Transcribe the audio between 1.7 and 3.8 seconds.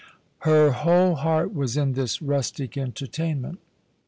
in this rustic entertain ment.